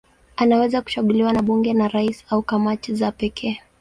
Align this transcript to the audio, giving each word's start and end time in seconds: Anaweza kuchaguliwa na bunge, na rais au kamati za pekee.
Anaweza 0.35 0.81
kuchaguliwa 0.81 1.33
na 1.33 1.41
bunge, 1.41 1.73
na 1.73 1.87
rais 1.87 2.25
au 2.29 2.41
kamati 2.41 2.95
za 2.95 3.11
pekee. 3.11 3.61